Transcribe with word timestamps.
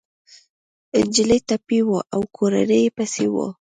انجلۍ 0.97 1.39
ټپي 1.47 1.79
وه 1.87 1.99
او 2.13 2.21
کورنۍ 2.35 2.79
يې 2.85 2.91
پسې 2.97 3.25
وه 3.33 3.47